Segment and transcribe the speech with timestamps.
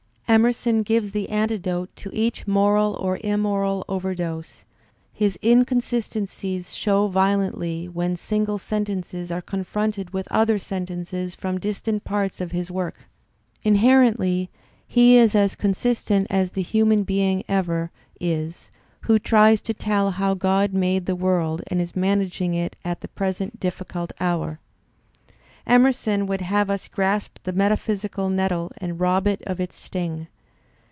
[0.33, 4.63] Emerson gives the antidote to each moral or immoral over dose;
[5.11, 12.39] his inconsistencies show violently when single sentences are confronted with other sentences from distant parts
[12.39, 13.09] of his / work.
[13.63, 14.49] Inherently
[14.87, 17.91] he is as consistent as the human being j ever
[18.21, 18.71] is
[19.01, 23.09] who tries tp tell how Grod made the world and is) managing it at the
[23.09, 24.59] present difficult hour.
[25.67, 30.25] Emerson would have us grasp the metaphysical nettle and rob it of its sting.